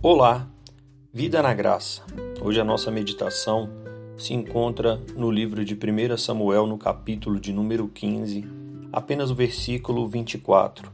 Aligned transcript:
Olá, 0.00 0.48
vida 1.12 1.42
na 1.42 1.52
graça. 1.52 2.02
Hoje 2.40 2.60
a 2.60 2.64
nossa 2.64 2.88
meditação 2.88 3.68
se 4.16 4.32
encontra 4.32 4.94
no 5.16 5.28
livro 5.28 5.64
de 5.64 5.74
1 5.74 6.16
Samuel, 6.16 6.68
no 6.68 6.78
capítulo 6.78 7.40
de 7.40 7.52
número 7.52 7.88
15, 7.88 8.44
apenas 8.92 9.28
o 9.28 9.34
versículo 9.34 10.06
24, 10.06 10.92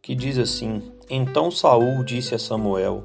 que 0.00 0.14
diz 0.14 0.38
assim: 0.38 0.80
Então 1.10 1.50
Saul 1.50 2.02
disse 2.02 2.34
a 2.34 2.38
Samuel: 2.38 3.04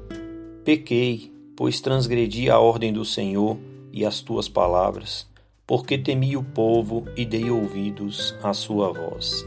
Pequei, 0.64 1.30
pois 1.54 1.78
transgredi 1.78 2.48
a 2.48 2.58
ordem 2.58 2.90
do 2.90 3.04
Senhor 3.04 3.58
e 3.92 4.02
as 4.02 4.22
tuas 4.22 4.48
palavras, 4.48 5.28
porque 5.66 5.98
temi 5.98 6.38
o 6.38 6.42
povo 6.42 7.04
e 7.14 7.26
dei 7.26 7.50
ouvidos 7.50 8.34
à 8.42 8.54
sua 8.54 8.90
voz. 8.94 9.44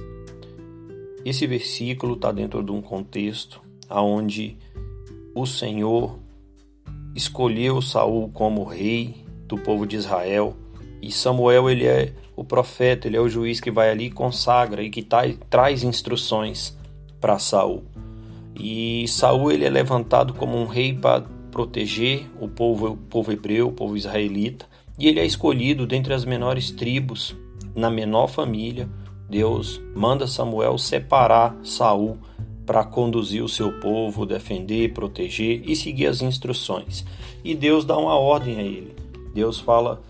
Esse 1.26 1.48
versículo 1.48 2.14
está 2.14 2.32
dentro 2.32 2.62
de 2.62 2.72
um 2.72 2.84
contexto 2.84 3.60
aonde 3.90 4.60
o 5.40 5.46
Senhor 5.46 6.18
escolheu 7.16 7.82
Saul 7.82 8.30
como 8.30 8.64
rei 8.64 9.24
do 9.48 9.58
povo 9.58 9.86
de 9.86 9.96
Israel 9.96 10.56
e 11.02 11.12
Samuel 11.12 11.70
ele 11.70 11.86
é 11.86 12.12
o 12.36 12.44
profeta, 12.44 13.08
ele 13.08 13.18
é 13.18 13.22
o 13.22 13.30
juiz 13.30 13.60
que 13.60 13.70
vai 13.70 13.92
ali 13.92 14.06
e 14.06 14.12
consagra 14.12 14.82
e 14.82 14.90
que 14.90 15.04
tá, 15.04 15.22
traz 15.50 15.84
instruções 15.84 16.76
para 17.22 17.38
Saul. 17.38 17.84
E 18.60 19.08
Saul 19.08 19.52
ele 19.52 19.66
é 19.66 19.70
levantado 19.70 20.34
como 20.34 20.58
um 20.58 20.66
rei 20.66 20.94
para 20.94 21.24
proteger 21.52 22.28
o 22.40 22.48
povo, 22.48 22.88
o 22.88 22.98
povo 22.98 23.32
hebreu, 23.32 23.68
o 23.68 23.72
povo 23.72 23.96
israelita, 23.96 24.66
e 24.98 25.08
ele 25.08 25.20
é 25.20 25.26
escolhido 25.26 25.86
dentre 25.86 26.14
as 26.14 26.26
menores 26.26 26.72
tribos, 26.72 27.36
na 27.76 27.92
menor 27.92 28.28
família. 28.28 28.90
Deus 29.30 29.80
manda 29.96 30.26
Samuel 30.26 30.78
separar 30.80 31.56
Saul 31.64 32.18
para 32.68 32.84
conduzir 32.84 33.42
o 33.42 33.50
seu 33.50 33.72
povo, 33.80 34.26
defender, 34.26 34.94
proteger 34.94 35.62
e 35.66 35.76
seguir 35.76 36.06
as 36.06 36.22
instruções. 36.22 37.06
E 37.44 37.56
Deus 37.56 37.86
dá 37.86 37.98
uma 37.98 38.16
ordem 38.16 38.60
a 38.60 38.62
ele. 38.62 38.94
Deus 39.34 39.60
fala 39.60 40.04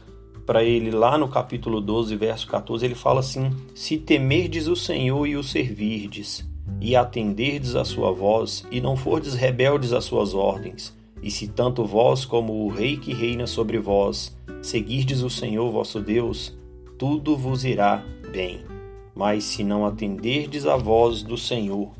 para 0.44 0.64
ele 0.64 0.90
lá 0.90 1.18
no 1.18 1.28
capítulo 1.28 1.80
12, 1.80 2.16
verso 2.16 2.48
14, 2.48 2.84
ele 2.84 2.96
fala 2.96 3.20
assim: 3.20 3.52
Se 3.76 3.98
temerdes 3.98 4.68
o 4.68 4.76
Senhor 4.76 5.28
e 5.28 5.36
o 5.36 5.44
servirdes, 5.44 6.46
e 6.82 6.96
atenderdes 6.96 7.76
a 7.76 7.86
sua 7.86 8.12
voz, 8.12 8.66
e 8.72 8.82
não 8.82 8.98
fordes 8.98 9.36
rebeldes 9.36 9.94
às 9.94 10.06
suas 10.06 10.34
ordens, 10.34 10.98
e 11.22 11.30
se 11.30 11.48
tanto 11.48 11.86
vós 11.86 12.26
como 12.26 12.66
o 12.66 12.70
rei 12.70 12.98
que 12.98 13.14
reina 13.14 13.46
sobre 13.46 13.78
vós 13.78 14.36
seguirdes 14.62 15.22
o 15.22 15.30
Senhor 15.30 15.72
vosso 15.72 16.02
Deus, 16.02 16.58
tudo 16.98 17.38
vos 17.38 17.64
irá 17.64 18.04
bem. 18.32 18.62
Mas 19.16 19.44
se 19.44 19.64
não 19.64 19.86
atenderdes 19.86 20.66
a 20.66 20.76
voz 20.76 21.24
do 21.24 21.38
Senhor, 21.38 21.92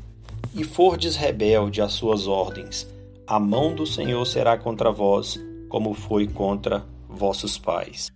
e 0.54 0.64
fordes 0.64 1.16
rebelde 1.16 1.80
às 1.80 1.92
suas 1.92 2.26
ordens, 2.26 2.86
a 3.26 3.38
mão 3.38 3.74
do 3.74 3.86
Senhor 3.86 4.24
será 4.24 4.56
contra 4.56 4.90
vós, 4.90 5.38
como 5.68 5.92
foi 5.94 6.26
contra 6.26 6.84
vossos 7.08 7.58
pais. 7.58 8.10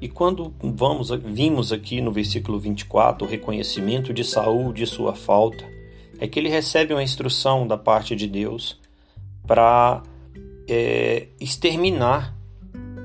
E 0.00 0.08
quando 0.08 0.52
vamos, 0.62 1.10
vimos 1.10 1.72
aqui 1.72 2.00
no 2.00 2.12
versículo 2.12 2.58
24 2.58 3.26
o 3.26 3.30
reconhecimento 3.30 4.12
de 4.12 4.22
Saul 4.22 4.72
de 4.72 4.86
sua 4.86 5.14
falta, 5.14 5.64
é 6.18 6.28
que 6.28 6.38
ele 6.38 6.48
recebe 6.48 6.92
uma 6.92 7.02
instrução 7.02 7.66
da 7.66 7.76
parte 7.76 8.14
de 8.14 8.26
Deus 8.26 8.78
para 9.46 10.02
é, 10.68 11.28
exterminar 11.40 12.34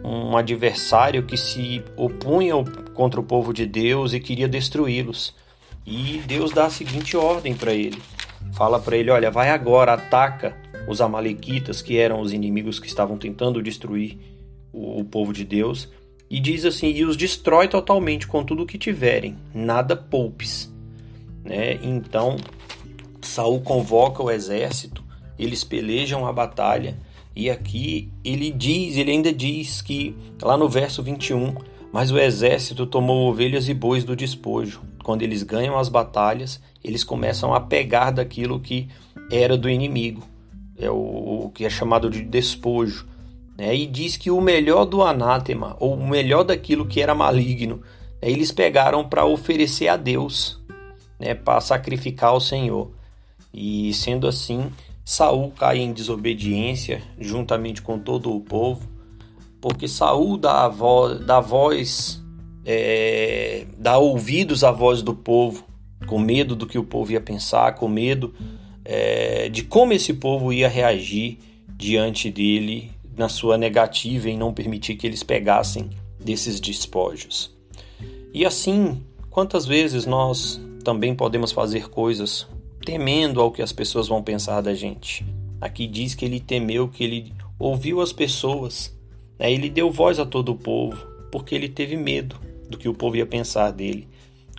um 0.03 0.35
adversário 0.37 1.25
que 1.25 1.37
se 1.37 1.83
opunha 1.95 2.53
contra 2.93 3.19
o 3.19 3.23
povo 3.23 3.53
de 3.53 3.65
Deus 3.65 4.13
e 4.13 4.19
queria 4.19 4.47
destruí-los. 4.47 5.35
E 5.85 6.21
Deus 6.25 6.51
dá 6.51 6.65
a 6.65 6.69
seguinte 6.69 7.17
ordem 7.17 7.55
para 7.55 7.73
ele: 7.73 8.01
fala 8.59 8.77
para 8.77 8.97
ele: 8.97 9.09
Olha, 9.09 9.31
vai 9.31 9.49
agora, 9.49 9.93
ataca 9.93 10.53
os 10.85 10.99
Amalequitas, 10.99 11.81
que 11.81 11.97
eram 11.97 12.19
os 12.19 12.33
inimigos 12.33 12.77
que 12.77 12.87
estavam 12.87 13.17
tentando 13.17 13.63
destruir 13.63 14.17
o, 14.73 14.99
o 14.99 15.05
povo 15.05 15.31
de 15.31 15.45
Deus. 15.45 15.87
E 16.29 16.41
diz 16.41 16.65
assim: 16.65 16.91
E 16.91 17.05
os 17.05 17.15
destrói 17.15 17.69
totalmente 17.69 18.27
com 18.27 18.43
tudo 18.43 18.63
o 18.63 18.65
que 18.65 18.77
tiverem, 18.77 19.37
nada 19.55 19.95
poupes. 19.95 20.69
Né? 21.41 21.79
Então, 21.81 22.35
Saul 23.21 23.61
convoca 23.61 24.21
o 24.21 24.29
exército, 24.29 25.01
eles 25.39 25.63
pelejam 25.63 26.27
a 26.27 26.33
batalha. 26.33 26.97
E 27.33 27.49
aqui 27.49 28.11
ele 28.25 28.51
diz, 28.51 28.97
ele 28.97 29.11
ainda 29.11 29.31
diz 29.31 29.81
que, 29.81 30.13
lá 30.41 30.57
no 30.57 30.67
verso 30.67 31.01
21, 31.01 31.55
mas 31.91 32.11
o 32.11 32.19
exército 32.19 32.85
tomou 32.85 33.29
ovelhas 33.29 33.67
e 33.67 33.73
bois 33.73 34.03
do 34.03 34.15
despojo. 34.15 34.81
Quando 35.03 35.23
eles 35.23 35.43
ganham 35.43 35.77
as 35.77 35.89
batalhas, 35.89 36.61
eles 36.83 37.03
começam 37.03 37.53
a 37.53 37.59
pegar 37.59 38.11
daquilo 38.11 38.59
que 38.59 38.87
era 39.31 39.57
do 39.57 39.69
inimigo, 39.69 40.23
é 40.77 40.89
o, 40.89 41.45
o 41.45 41.51
que 41.53 41.65
é 41.65 41.69
chamado 41.69 42.09
de 42.09 42.21
despojo. 42.21 43.07
Né? 43.57 43.75
E 43.75 43.85
diz 43.85 44.17
que 44.17 44.31
o 44.31 44.39
melhor 44.39 44.85
do 44.85 45.03
anátema, 45.03 45.75
ou 45.79 45.93
o 45.93 46.07
melhor 46.07 46.43
daquilo 46.43 46.85
que 46.85 47.01
era 47.01 47.13
maligno, 47.13 47.81
né? 48.21 48.29
eles 48.29 48.51
pegaram 48.51 49.07
para 49.07 49.25
oferecer 49.25 49.87
a 49.87 49.97
Deus, 49.97 50.59
né? 51.19 51.35
para 51.35 51.59
sacrificar 51.59 52.29
ao 52.29 52.39
Senhor. 52.39 52.91
E 53.53 53.93
sendo 53.93 54.27
assim, 54.27 54.71
Saul 55.03 55.51
cai 55.51 55.79
em 55.79 55.91
desobediência 55.91 57.01
juntamente 57.19 57.81
com 57.81 57.99
todo 57.99 58.33
o 58.33 58.39
povo, 58.39 58.87
porque 59.61 59.87
Saul 59.87 60.37
dá, 60.37 60.67
voz, 60.67 61.19
dá 61.25 61.39
voz, 61.39 62.23
é, 62.65 63.65
dá 63.77 63.97
ouvidos 63.97 64.63
à 64.63 64.71
voz 64.71 65.01
do 65.01 65.13
povo, 65.13 65.65
com 66.07 66.19
medo 66.19 66.55
do 66.55 66.65
que 66.65 66.77
o 66.77 66.83
povo 66.83 67.11
ia 67.11 67.21
pensar, 67.21 67.75
com 67.75 67.87
medo 67.87 68.33
é, 68.85 69.49
de 69.49 69.63
como 69.63 69.93
esse 69.93 70.13
povo 70.13 70.51
ia 70.51 70.67
reagir 70.67 71.37
diante 71.77 72.31
dele 72.31 72.91
na 73.15 73.29
sua 73.29 73.57
negativa 73.57 74.29
em 74.29 74.37
não 74.37 74.53
permitir 74.53 74.95
que 74.95 75.05
eles 75.05 75.23
pegassem 75.23 75.89
desses 76.19 76.59
despojos. 76.59 77.55
E 78.33 78.45
assim, 78.45 79.03
quantas 79.29 79.65
vezes 79.65 80.05
nós 80.05 80.59
também 80.83 81.13
podemos 81.13 81.51
fazer 81.51 81.89
coisas 81.89 82.47
temendo 82.85 83.41
ao 83.41 83.51
que 83.51 83.61
as 83.61 83.71
pessoas 83.71 84.07
vão 84.07 84.23
pensar 84.23 84.61
da 84.61 84.73
gente? 84.73 85.25
Aqui 85.59 85.85
diz 85.85 86.15
que 86.15 86.25
ele 86.25 86.39
temeu, 86.39 86.87
que 86.87 87.03
ele 87.03 87.33
ouviu 87.59 88.01
as 88.01 88.13
pessoas? 88.13 88.97
Ele 89.39 89.69
deu 89.69 89.89
voz 89.91 90.19
a 90.19 90.25
todo 90.25 90.51
o 90.51 90.55
povo, 90.55 90.97
porque 91.31 91.55
ele 91.55 91.69
teve 91.69 91.95
medo 91.95 92.35
do 92.69 92.77
que 92.77 92.89
o 92.89 92.93
povo 92.93 93.15
ia 93.15 93.25
pensar 93.25 93.71
dele. 93.71 94.07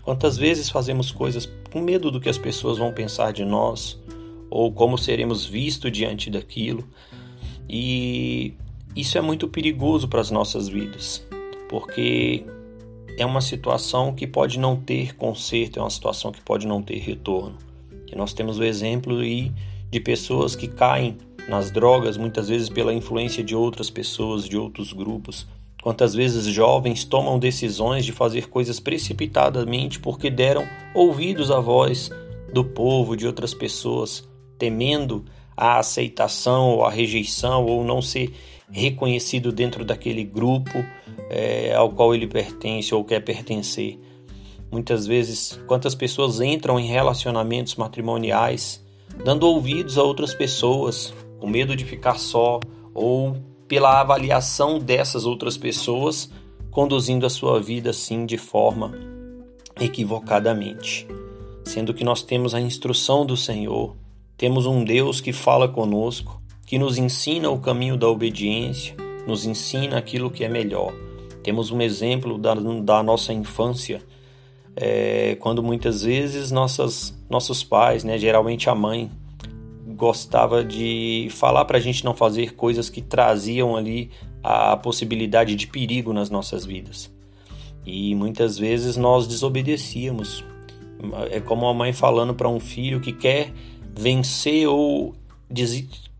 Quantas 0.02 0.36
vezes 0.36 0.70
fazemos 0.70 1.10
coisas 1.10 1.48
com 1.70 1.80
medo 1.80 2.10
do 2.10 2.20
que 2.20 2.28
as 2.28 2.38
pessoas 2.38 2.78
vão 2.78 2.92
pensar 2.92 3.32
de 3.32 3.44
nós, 3.44 4.00
ou 4.48 4.72
como 4.72 4.96
seremos 4.96 5.44
vistos 5.44 5.92
diante 5.92 6.30
daquilo, 6.30 6.88
e 7.68 8.54
isso 8.96 9.16
é 9.16 9.20
muito 9.20 9.46
perigoso 9.48 10.08
para 10.08 10.20
as 10.20 10.30
nossas 10.30 10.68
vidas, 10.68 11.24
porque 11.68 12.44
é 13.16 13.24
uma 13.24 13.40
situação 13.40 14.14
que 14.14 14.26
pode 14.26 14.58
não 14.58 14.76
ter 14.76 15.14
conserto, 15.14 15.78
é 15.78 15.82
uma 15.82 15.90
situação 15.90 16.32
que 16.32 16.40
pode 16.40 16.66
não 16.66 16.82
ter 16.82 16.98
retorno. 16.98 17.56
E 18.10 18.16
nós 18.16 18.32
temos 18.32 18.58
o 18.58 18.64
exemplo 18.64 19.20
de 19.22 20.00
pessoas 20.00 20.56
que 20.56 20.66
caem 20.66 21.16
nas 21.48 21.70
drogas, 21.70 22.16
muitas 22.16 22.48
vezes 22.48 22.68
pela 22.68 22.92
influência 22.92 23.42
de 23.42 23.54
outras 23.54 23.90
pessoas, 23.90 24.48
de 24.48 24.56
outros 24.56 24.92
grupos, 24.92 25.46
Quantas 25.82 26.14
vezes 26.14 26.44
jovens 26.44 27.04
tomam 27.04 27.38
decisões 27.38 28.04
de 28.04 28.12
fazer 28.12 28.48
coisas 28.48 28.78
precipitadamente 28.78 29.98
porque 29.98 30.28
deram 30.28 30.66
ouvidos 30.94 31.50
à 31.50 31.58
voz 31.58 32.10
do 32.52 32.62
povo, 32.62 33.16
de 33.16 33.26
outras 33.26 33.54
pessoas, 33.54 34.28
temendo 34.58 35.24
a 35.56 35.78
aceitação 35.78 36.68
ou 36.70 36.84
a 36.84 36.90
rejeição 36.90 37.64
ou 37.64 37.82
não 37.82 38.02
ser 38.02 38.34
reconhecido 38.70 39.50
dentro 39.50 39.84
daquele 39.84 40.22
grupo 40.22 40.84
é, 41.30 41.74
ao 41.74 41.90
qual 41.90 42.14
ele 42.14 42.26
pertence 42.26 42.94
ou 42.94 43.02
quer 43.02 43.20
pertencer. 43.20 43.98
Muitas 44.70 45.06
vezes, 45.06 45.58
quantas 45.66 45.94
pessoas 45.94 46.40
entram 46.40 46.78
em 46.78 46.86
relacionamentos 46.86 47.74
matrimoniais 47.76 48.84
dando 49.24 49.44
ouvidos 49.46 49.98
a 49.98 50.02
outras 50.02 50.32
pessoas, 50.32 51.12
com 51.40 51.48
medo 51.48 51.74
de 51.74 51.84
ficar 51.84 52.18
só 52.18 52.60
ou 52.94 53.36
pela 53.66 54.00
avaliação 54.00 54.78
dessas 54.78 55.24
outras 55.24 55.56
pessoas, 55.56 56.30
conduzindo 56.70 57.24
a 57.24 57.30
sua 57.30 57.60
vida 57.60 57.90
assim 57.90 58.26
de 58.26 58.36
forma 58.36 58.92
equivocadamente. 59.80 61.06
Sendo 61.64 61.94
que 61.94 62.04
nós 62.04 62.22
temos 62.22 62.54
a 62.54 62.60
instrução 62.60 63.24
do 63.24 63.36
Senhor, 63.36 63.96
temos 64.36 64.66
um 64.66 64.84
Deus 64.84 65.20
que 65.20 65.32
fala 65.32 65.68
conosco, 65.68 66.40
que 66.66 66.78
nos 66.78 66.98
ensina 66.98 67.50
o 67.50 67.60
caminho 67.60 67.96
da 67.96 68.08
obediência, 68.08 68.94
nos 69.26 69.44
ensina 69.44 69.98
aquilo 69.98 70.30
que 70.30 70.44
é 70.44 70.48
melhor. 70.48 70.92
Temos 71.42 71.70
um 71.70 71.80
exemplo 71.80 72.38
da, 72.38 72.54
da 72.54 73.02
nossa 73.02 73.32
infância, 73.32 74.02
é, 74.76 75.36
quando 75.40 75.62
muitas 75.62 76.02
vezes 76.02 76.50
nossas, 76.50 77.16
nossos 77.28 77.62
pais, 77.62 78.04
né, 78.04 78.18
geralmente 78.18 78.68
a 78.68 78.74
mãe, 78.74 79.10
gostava 80.00 80.64
de 80.64 81.28
falar 81.30 81.66
para 81.66 81.76
a 81.76 81.80
gente 81.80 82.06
não 82.06 82.14
fazer 82.14 82.54
coisas 82.54 82.88
que 82.88 83.02
traziam 83.02 83.76
ali 83.76 84.10
a 84.42 84.74
possibilidade 84.78 85.54
de 85.54 85.66
perigo 85.66 86.14
nas 86.14 86.30
nossas 86.30 86.64
vidas. 86.64 87.12
E 87.84 88.14
muitas 88.14 88.56
vezes 88.58 88.96
nós 88.96 89.26
desobedecíamos. 89.26 90.42
É 91.30 91.38
como 91.38 91.66
a 91.66 91.74
mãe 91.74 91.92
falando 91.92 92.34
para 92.34 92.48
um 92.48 92.58
filho 92.58 92.98
que 92.98 93.12
quer 93.12 93.52
vencer 93.94 94.66
ou 94.66 95.14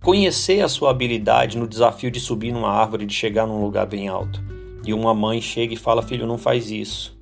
conhecer 0.03 0.61
a 0.61 0.69
sua 0.69 0.91
habilidade 0.91 1.57
no 1.57 1.67
desafio 1.67 2.11
de 2.11 2.21
subir 2.21 2.53
numa 2.53 2.71
árvore, 2.71 3.07
de 3.07 3.15
chegar 3.15 3.47
num 3.47 3.63
lugar 3.63 3.87
bem 3.87 4.09
alto. 4.09 4.43
E 4.85 4.93
uma 4.93 5.15
mãe 5.15 5.41
chega 5.41 5.73
e 5.73 5.77
fala: 5.77 6.03
Filho, 6.03 6.27
não 6.27 6.37
faz 6.37 6.71
isso, 6.71 7.17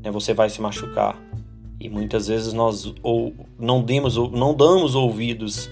né? 0.00 0.12
você 0.12 0.32
vai 0.32 0.48
se 0.48 0.60
machucar. 0.60 1.20
E 1.80 1.88
muitas 1.88 2.28
vezes 2.28 2.52
nós 2.52 2.94
ou 3.02 3.34
não, 3.58 3.82
demos, 3.82 4.16
não 4.30 4.54
damos 4.54 4.94
ouvidos 4.94 5.68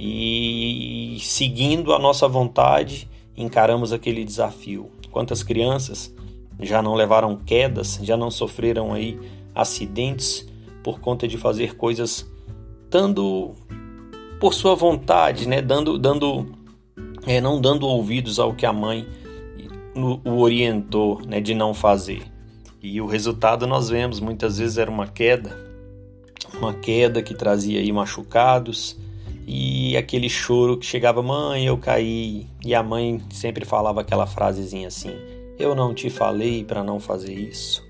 e 0.00 1.18
seguindo 1.18 1.92
a 1.92 1.98
nossa 1.98 2.28
vontade 2.28 3.08
encaramos 3.36 3.92
aquele 3.92 4.24
desafio. 4.24 4.92
Quantas 5.10 5.42
crianças 5.42 6.14
já 6.60 6.80
não 6.80 6.94
levaram 6.94 7.34
quedas, 7.34 7.98
já 8.00 8.16
não 8.16 8.30
sofreram 8.30 8.94
aí 8.94 9.18
acidentes 9.52 10.48
por 10.84 11.00
conta 11.00 11.26
de 11.26 11.36
fazer 11.36 11.74
coisas 11.74 12.24
dando 12.88 13.56
por 14.38 14.54
sua 14.54 14.76
vontade, 14.76 15.48
né? 15.48 15.60
Dando, 15.60 15.98
dando, 15.98 16.46
é, 17.26 17.40
não 17.40 17.60
dando 17.60 17.84
ouvidos 17.84 18.38
ao 18.38 18.54
que 18.54 18.64
a 18.64 18.72
mãe 18.72 19.04
o 19.96 20.38
orientou, 20.38 21.20
né? 21.26 21.40
De 21.40 21.54
não 21.54 21.74
fazer. 21.74 22.22
E 22.80 23.00
o 23.00 23.06
resultado 23.06 23.66
nós 23.66 23.88
vemos 23.88 24.20
muitas 24.20 24.58
vezes 24.58 24.78
era 24.78 24.88
uma 24.88 25.08
queda, 25.08 25.58
uma 26.56 26.72
queda 26.72 27.20
que 27.20 27.34
trazia 27.34 27.80
aí 27.80 27.90
machucados 27.90 28.96
e 29.50 29.96
aquele 29.96 30.28
choro 30.28 30.76
que 30.76 30.84
chegava, 30.84 31.22
mãe, 31.22 31.64
eu 31.64 31.78
caí. 31.78 32.46
E 32.62 32.74
a 32.74 32.82
mãe 32.82 33.18
sempre 33.30 33.64
falava 33.64 34.02
aquela 34.02 34.26
frasezinha 34.26 34.88
assim: 34.88 35.16
eu 35.58 35.74
não 35.74 35.94
te 35.94 36.10
falei 36.10 36.62
para 36.62 36.84
não 36.84 37.00
fazer 37.00 37.32
isso. 37.32 37.82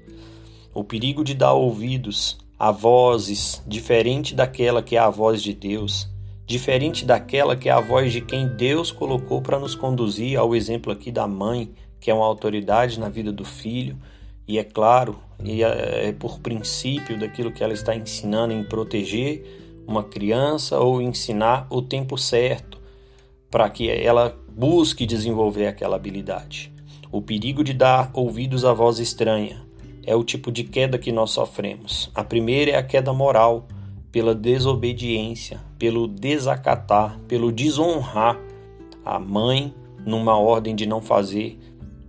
O 0.72 0.84
perigo 0.84 1.24
de 1.24 1.34
dar 1.34 1.54
ouvidos 1.54 2.38
a 2.56 2.70
vozes 2.70 3.60
diferente 3.66 4.36
daquela 4.36 4.84
que 4.84 4.94
é 4.94 5.00
a 5.00 5.10
voz 5.10 5.42
de 5.42 5.52
Deus, 5.52 6.08
diferente 6.46 7.04
daquela 7.04 7.56
que 7.56 7.68
é 7.68 7.72
a 7.72 7.80
voz 7.80 8.12
de 8.12 8.20
quem 8.20 8.46
Deus 8.46 8.92
colocou 8.92 9.42
para 9.42 9.58
nos 9.58 9.74
conduzir, 9.74 10.38
ao 10.38 10.54
exemplo 10.54 10.92
aqui 10.92 11.10
da 11.10 11.26
mãe, 11.26 11.72
que 11.98 12.08
é 12.08 12.14
uma 12.14 12.24
autoridade 12.24 13.00
na 13.00 13.08
vida 13.08 13.32
do 13.32 13.44
filho, 13.44 13.96
e 14.46 14.60
é 14.60 14.64
claro, 14.64 15.18
e 15.42 15.64
é, 15.64 16.08
é 16.08 16.12
por 16.12 16.38
princípio 16.38 17.18
daquilo 17.18 17.50
que 17.50 17.64
ela 17.64 17.72
está 17.72 17.96
ensinando 17.96 18.52
em 18.52 18.62
proteger 18.62 19.67
uma 19.88 20.04
criança 20.04 20.78
ou 20.78 21.00
ensinar 21.00 21.66
o 21.70 21.80
tempo 21.80 22.18
certo 22.18 22.78
para 23.50 23.70
que 23.70 23.90
ela 23.90 24.38
busque 24.50 25.06
desenvolver 25.06 25.66
aquela 25.66 25.96
habilidade. 25.96 26.70
O 27.10 27.22
perigo 27.22 27.64
de 27.64 27.72
dar 27.72 28.10
ouvidos 28.12 28.66
à 28.66 28.74
voz 28.74 28.98
estranha, 28.98 29.66
é 30.04 30.14
o 30.14 30.24
tipo 30.24 30.52
de 30.52 30.64
queda 30.64 30.98
que 30.98 31.12
nós 31.12 31.30
sofremos. 31.30 32.10
A 32.14 32.22
primeira 32.22 32.72
é 32.72 32.76
a 32.76 32.82
queda 32.82 33.12
moral, 33.12 33.66
pela 34.10 34.34
desobediência, 34.34 35.60
pelo 35.78 36.08
desacatar, 36.08 37.18
pelo 37.28 37.52
desonrar 37.52 38.38
a 39.04 39.18
mãe 39.18 39.74
numa 40.04 40.38
ordem 40.38 40.74
de 40.74 40.86
não 40.86 41.02
fazer 41.02 41.58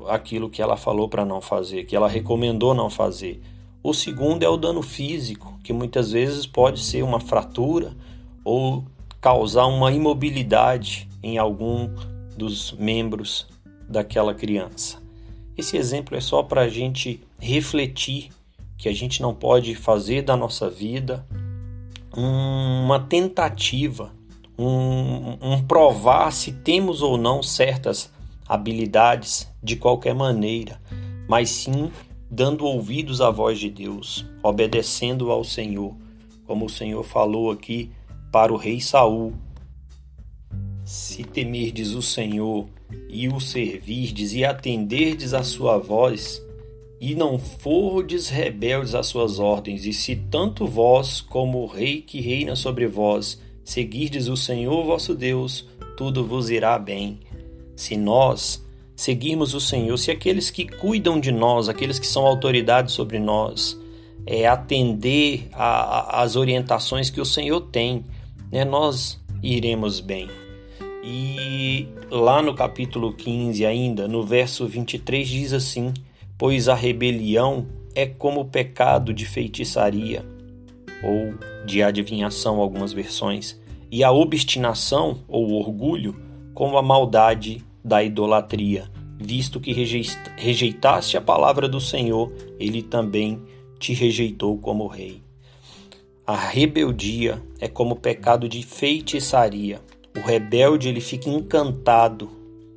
aquilo 0.07 0.49
que 0.49 0.61
ela 0.61 0.77
falou 0.77 1.09
para 1.09 1.25
não 1.25 1.41
fazer, 1.41 1.83
que 1.83 1.95
ela 1.95 2.07
recomendou 2.07 2.73
não 2.73 2.89
fazer. 2.89 3.41
O 3.83 3.93
segundo 3.93 4.43
é 4.43 4.49
o 4.49 4.55
dano 4.55 4.81
físico, 4.81 5.58
que 5.69 5.73
muitas 5.73 6.13
vezes 6.13 6.47
pode 6.47 6.79
ser 6.79 7.03
uma 7.03 7.19
fratura 7.19 7.95
ou 8.43 8.83
causar 9.21 9.67
uma 9.67 9.91
imobilidade 9.91 11.07
em 11.21 11.37
algum 11.37 11.93
dos 12.35 12.71
membros 12.71 13.45
daquela 13.87 14.33
criança. 14.33 14.97
Esse 15.55 15.77
exemplo 15.77 16.17
é 16.17 16.21
só 16.21 16.41
para 16.41 16.61
a 16.61 16.67
gente 16.67 17.21
refletir 17.39 18.31
que 18.79 18.89
a 18.89 18.93
gente 18.95 19.21
não 19.21 19.31
pode 19.31 19.75
fazer 19.75 20.23
da 20.23 20.35
nossa 20.35 20.71
vida 20.71 21.23
uma 22.17 23.01
tentativa, 23.01 24.11
um, 24.57 25.37
um 25.39 25.61
provar 25.67 26.31
se 26.31 26.51
temos 26.51 27.03
ou 27.03 27.15
não 27.15 27.43
certas 27.43 28.11
habilidades 28.47 29.47
de 29.61 29.75
qualquer 29.75 30.15
maneira, 30.15 30.81
mas 31.27 31.51
sim 31.51 31.91
dando 32.29 32.65
ouvidos 32.65 33.21
à 33.21 33.29
voz 33.29 33.59
de 33.59 33.69
Deus, 33.69 34.25
obedecendo 34.43 35.31
ao 35.31 35.43
Senhor, 35.43 35.95
como 36.45 36.65
o 36.65 36.69
Senhor 36.69 37.03
falou 37.03 37.51
aqui 37.51 37.91
para 38.31 38.53
o 38.53 38.57
rei 38.57 38.79
Saul. 38.79 39.33
Se 40.85 41.23
temerdes 41.23 41.93
o 41.93 42.01
Senhor 42.01 42.67
e 43.09 43.27
o 43.27 43.39
servirdes 43.39 44.33
e 44.33 44.43
atenderdes 44.43 45.33
a 45.33 45.43
sua 45.43 45.77
voz, 45.77 46.41
e 47.01 47.15
não 47.15 47.39
fordes 47.39 48.27
rebeldes 48.27 48.93
às 48.93 49.07
suas 49.07 49.39
ordens, 49.39 49.85
e 49.85 49.93
se 49.93 50.15
tanto 50.15 50.67
vós 50.67 51.21
como 51.21 51.59
o 51.59 51.65
rei 51.65 52.01
que 52.01 52.19
reina 52.19 52.55
sobre 52.55 52.87
vós 52.87 53.39
seguirdes 53.63 54.27
o 54.27 54.35
Senhor 54.35 54.83
vosso 54.83 55.13
Deus, 55.13 55.67
tudo 55.95 56.25
vos 56.25 56.49
irá 56.49 56.77
bem. 56.79 57.19
Se 57.75 57.95
nós 57.95 58.65
seguirmos 58.99 59.53
o 59.53 59.61
Senhor, 59.61 59.95
se 59.95 60.11
aqueles 60.11 60.49
que 60.49 60.67
cuidam 60.67 61.21
de 61.21 61.31
nós, 61.31 61.69
aqueles 61.69 61.97
que 61.97 62.05
são 62.05 62.27
autoridades 62.27 62.93
sobre 62.93 63.17
nós, 63.17 63.79
é, 64.25 64.45
atender 64.45 65.47
às 65.53 66.35
orientações 66.35 67.09
que 67.09 67.21
o 67.21 67.25
Senhor 67.25 67.61
tem, 67.61 68.03
né, 68.51 68.65
nós 68.65 69.17
iremos 69.41 70.01
bem. 70.01 70.27
E 71.01 71.87
lá 72.11 72.41
no 72.41 72.53
capítulo 72.53 73.13
15, 73.13 73.65
ainda, 73.65 74.05
no 74.05 74.21
verso 74.21 74.67
23, 74.67 75.25
diz 75.25 75.53
assim: 75.53 75.93
Pois 76.37 76.67
a 76.67 76.75
rebelião 76.75 77.67
é 77.95 78.05
como 78.05 78.41
o 78.41 78.45
pecado 78.45 79.13
de 79.13 79.25
feitiçaria, 79.25 80.25
ou 81.01 81.35
de 81.65 81.81
adivinhação, 81.81 82.59
algumas 82.59 82.91
versões, 82.91 83.57
e 83.89 84.03
a 84.03 84.11
obstinação, 84.11 85.19
ou 85.25 85.53
orgulho, 85.53 86.19
como 86.53 86.77
a 86.77 86.81
maldade 86.81 87.63
da 87.83 88.03
idolatria. 88.03 88.89
Visto 89.17 89.59
que 89.59 89.73
rejeitaste 90.37 91.17
a 91.17 91.21
palavra 91.21 91.67
do 91.67 91.81
Senhor, 91.81 92.31
ele 92.59 92.81
também 92.81 93.41
te 93.77 93.93
rejeitou 93.93 94.57
como 94.57 94.87
rei. 94.87 95.21
A 96.25 96.35
rebeldia 96.35 97.41
é 97.59 97.67
como 97.67 97.95
pecado 97.95 98.47
de 98.47 98.63
feitiçaria 98.63 99.81
o 100.15 100.21
rebelde 100.21 100.89
ele 100.89 101.01
fica 101.01 101.29
encantado, 101.29 102.29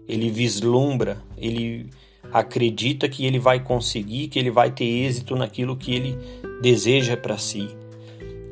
ele 0.07 0.31
vislumbra, 0.31 1.23
ele 1.37 1.87
acredita 2.33 3.09
que 3.09 3.27
ele 3.27 3.39
vai 3.39 3.61
conseguir, 3.61 4.29
que 4.29 4.39
ele 4.39 4.51
vai 4.51 4.71
ter 4.71 4.85
êxito 4.85 5.35
naquilo 5.35 5.77
que 5.77 5.95
ele 5.95 6.19
deseja 6.61 7.17
para 7.17 7.39
si. 7.39 7.69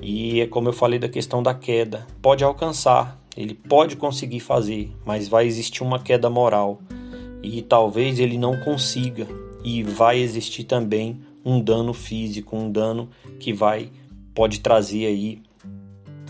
E 0.02 0.40
é 0.40 0.46
como 0.46 0.68
eu 0.68 0.72
falei 0.72 0.98
da 0.98 1.08
questão 1.08 1.42
da 1.42 1.54
queda, 1.54 2.06
pode 2.22 2.42
alcançar, 2.42 3.19
ele 3.36 3.54
pode 3.54 3.96
conseguir 3.96 4.40
fazer, 4.40 4.92
mas 5.04 5.28
vai 5.28 5.46
existir 5.46 5.82
uma 5.82 5.98
queda 5.98 6.28
moral 6.28 6.80
e 7.42 7.62
talvez 7.62 8.18
ele 8.18 8.36
não 8.36 8.58
consiga 8.60 9.26
e 9.64 9.82
vai 9.82 10.18
existir 10.18 10.64
também 10.64 11.20
um 11.44 11.60
dano 11.60 11.92
físico, 11.92 12.56
um 12.56 12.70
dano 12.70 13.08
que 13.38 13.52
vai 13.52 13.90
pode 14.34 14.60
trazer 14.60 15.06
aí 15.06 15.42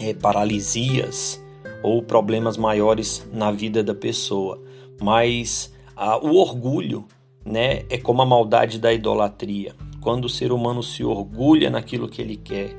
é, 0.00 0.14
paralisias, 0.14 1.40
ou 1.83 2.02
problemas 2.02 2.57
maiores 2.57 3.26
na 3.33 3.50
vida 3.50 3.83
da 3.83 3.95
pessoa. 3.95 4.61
Mas 5.00 5.73
ah, 5.97 6.19
o 6.19 6.37
orgulho 6.37 7.07
né, 7.45 7.85
é 7.88 7.99
como 7.99 8.23
a 8.23 8.26
maldade 8.26 8.78
da 8.78 8.92
idolatria. 8.92 9.75
Quando 10.00 10.25
o 10.26 10.28
ser 10.28 10.52
humano 10.52 10.83
se 10.83 11.04
orgulha 11.04 11.71
naquilo 11.71 12.09
que 12.09 12.23
ele 12.23 12.37
quer, 12.37 12.75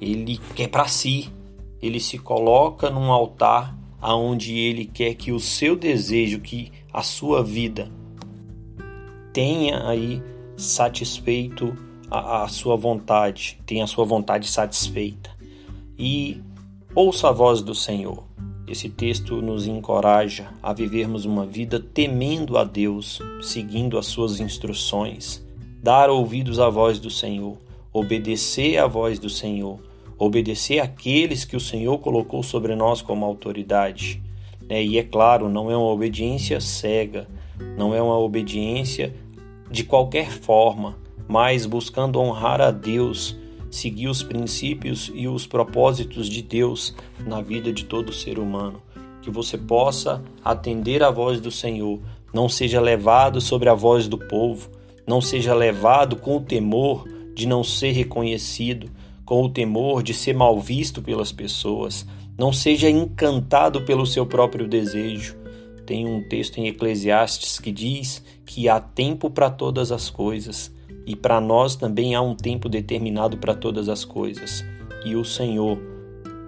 ele 0.00 0.38
quer 0.54 0.68
para 0.68 0.86
si, 0.86 1.30
ele 1.80 2.00
se 2.00 2.18
coloca 2.18 2.90
num 2.90 3.12
altar 3.12 3.76
aonde 4.00 4.56
ele 4.56 4.84
quer 4.84 5.14
que 5.14 5.32
o 5.32 5.40
seu 5.40 5.76
desejo, 5.76 6.40
que 6.40 6.72
a 6.92 7.02
sua 7.02 7.42
vida 7.42 7.90
tenha 9.32 9.86
aí 9.88 10.22
satisfeito 10.56 11.76
a, 12.10 12.44
a 12.44 12.48
sua 12.48 12.76
vontade, 12.76 13.58
tenha 13.66 13.84
a 13.84 13.86
sua 13.86 14.04
vontade 14.04 14.48
satisfeita. 14.48 15.30
E 15.98 16.40
ouça 16.94 17.28
a 17.28 17.32
voz 17.32 17.62
do 17.62 17.74
Senhor. 17.74 18.24
Esse 18.66 18.88
texto 18.88 19.40
nos 19.40 19.66
encoraja 19.66 20.50
a 20.62 20.72
vivermos 20.72 21.24
uma 21.24 21.46
vida 21.46 21.80
temendo 21.80 22.58
a 22.58 22.64
Deus, 22.64 23.20
seguindo 23.40 23.96
as 23.96 24.06
suas 24.06 24.40
instruções, 24.40 25.42
dar 25.82 26.10
ouvidos 26.10 26.60
à 26.60 26.68
voz 26.68 26.98
do 26.98 27.10
Senhor, 27.10 27.56
obedecer 27.92 28.76
à 28.76 28.86
voz 28.86 29.18
do 29.18 29.30
Senhor, 29.30 29.80
obedecer 30.18 30.80
àqueles 30.80 31.44
que 31.44 31.56
o 31.56 31.60
Senhor 31.60 31.98
colocou 31.98 32.42
sobre 32.42 32.74
nós 32.74 33.00
como 33.00 33.24
autoridade. 33.24 34.20
Né? 34.68 34.84
E 34.84 34.98
é 34.98 35.02
claro, 35.02 35.48
não 35.48 35.70
é 35.70 35.76
uma 35.76 35.90
obediência 35.90 36.60
cega, 36.60 37.28
não 37.76 37.94
é 37.94 38.02
uma 38.02 38.18
obediência 38.18 39.14
de 39.70 39.84
qualquer 39.84 40.30
forma, 40.30 40.96
mas 41.28 41.66
buscando 41.66 42.18
honrar 42.18 42.60
a 42.60 42.70
Deus 42.70 43.36
seguir 43.70 44.08
os 44.08 44.22
princípios 44.22 45.10
e 45.14 45.28
os 45.28 45.46
propósitos 45.46 46.28
de 46.28 46.42
Deus 46.42 46.94
na 47.26 47.40
vida 47.40 47.72
de 47.72 47.84
todo 47.84 48.12
ser 48.12 48.38
humano. 48.38 48.82
Que 49.22 49.30
você 49.30 49.58
possa 49.58 50.22
atender 50.42 51.02
à 51.02 51.10
voz 51.10 51.40
do 51.40 51.50
Senhor, 51.50 52.00
não 52.32 52.48
seja 52.48 52.80
levado 52.80 53.40
sobre 53.40 53.68
a 53.68 53.74
voz 53.74 54.08
do 54.08 54.18
povo, 54.18 54.70
não 55.06 55.20
seja 55.20 55.54
levado 55.54 56.16
com 56.16 56.36
o 56.36 56.40
temor 56.40 57.06
de 57.34 57.46
não 57.46 57.62
ser 57.62 57.92
reconhecido, 57.92 58.90
com 59.28 59.42
o 59.42 59.50
temor 59.50 60.02
de 60.02 60.14
ser 60.14 60.34
mal 60.34 60.58
visto 60.58 61.02
pelas 61.02 61.30
pessoas, 61.30 62.06
Não 62.38 62.50
seja 62.50 62.88
encantado 62.88 63.82
pelo 63.82 64.06
seu 64.06 64.24
próprio 64.24 64.66
desejo. 64.66 65.36
Tem 65.84 66.06
um 66.06 66.26
texto 66.26 66.56
em 66.56 66.68
Eclesiastes 66.68 67.58
que 67.58 67.70
diz 67.70 68.24
que 68.46 68.70
há 68.70 68.80
tempo 68.80 69.28
para 69.28 69.50
todas 69.50 69.92
as 69.92 70.08
coisas 70.08 70.72
e 71.04 71.14
para 71.14 71.42
nós 71.42 71.76
também 71.76 72.14
há 72.14 72.22
um 72.22 72.34
tempo 72.34 72.70
determinado 72.70 73.36
para 73.36 73.54
todas 73.54 73.90
as 73.90 74.02
coisas. 74.02 74.64
E 75.04 75.14
o 75.14 75.24
Senhor 75.26 75.78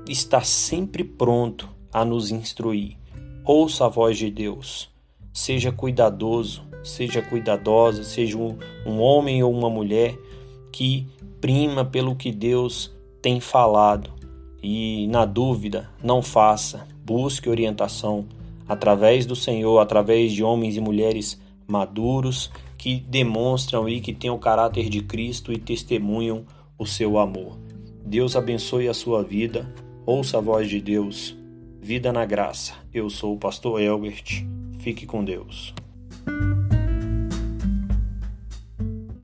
está 0.09 0.41
sempre 0.41 1.05
pronto 1.05 1.69
a 1.93 2.03
nos 2.03 2.31
instruir. 2.31 2.97
Ouça 3.45 3.85
a 3.85 3.89
voz 3.89 4.17
de 4.17 4.31
Deus. 4.31 4.89
Seja 5.35 5.71
cuidadoso, 5.71 6.63
seja 6.83 7.21
cuidadosa, 7.21 8.05
seja 8.05 8.39
um, 8.39 8.57
um 8.87 9.01
homem 9.01 9.43
ou 9.43 9.53
uma 9.53 9.69
mulher 9.69 10.17
que 10.73 11.07
prima 11.41 11.85
pelo 11.85 12.15
que 12.15 12.31
Deus 12.31 12.95
tem 13.23 13.41
falado 13.41 14.11
e, 14.63 15.07
na 15.09 15.25
dúvida, 15.25 15.91
não 16.03 16.23
faça. 16.23 16.87
Busque 17.05 17.49
orientação 17.49 18.27
através 18.69 19.27
do 19.27 19.35
Senhor, 19.35 19.79
através 19.79 20.33
de 20.33 20.45
homens 20.45 20.77
e 20.77 20.81
mulheres 20.81 21.41
maduros 21.67 22.51
que 22.79 22.97
demonstram 22.97 23.89
e 23.89 24.01
que 24.01 24.13
têm 24.13 24.31
o 24.31 24.39
caráter 24.39 24.89
de 24.89 25.03
Cristo 25.03 25.53
e 25.53 25.59
testemunham 25.59 26.45
o 26.79 26.87
seu 26.87 27.19
amor. 27.19 27.59
Deus 28.05 28.37
abençoe 28.37 28.89
a 28.89 28.95
sua 28.95 29.23
vida. 29.23 29.73
Ouça 30.07 30.39
a 30.39 30.41
voz 30.41 30.69
de 30.69 30.81
Deus. 30.81 31.37
Vida 31.81 32.13
na 32.13 32.25
graça. 32.25 32.75
Eu 32.93 33.11
sou 33.11 33.35
o 33.35 33.39
pastor 33.39 33.81
Elbert. 33.81 34.47
Fique 34.79 35.07
com 35.07 35.23
Deus. 35.23 35.75